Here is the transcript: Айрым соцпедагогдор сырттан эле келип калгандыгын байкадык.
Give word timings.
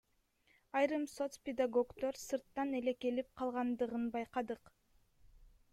Айрым 0.79 1.03
соцпедагогдор 1.15 2.15
сырттан 2.27 2.69
эле 2.81 2.93
келип 3.05 3.29
калгандыгын 3.43 4.05
байкадык. 4.17 4.75